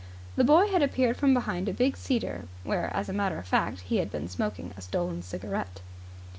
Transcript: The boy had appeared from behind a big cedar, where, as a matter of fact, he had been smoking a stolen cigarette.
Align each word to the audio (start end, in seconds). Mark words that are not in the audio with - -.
The 0.35 0.43
boy 0.43 0.67
had 0.71 0.81
appeared 0.81 1.15
from 1.17 1.35
behind 1.35 1.69
a 1.69 1.73
big 1.73 1.95
cedar, 1.95 2.45
where, 2.63 2.89
as 2.91 3.07
a 3.07 3.13
matter 3.13 3.37
of 3.37 3.45
fact, 3.45 3.81
he 3.81 3.97
had 3.97 4.09
been 4.09 4.27
smoking 4.27 4.73
a 4.75 4.81
stolen 4.81 5.21
cigarette. 5.21 5.81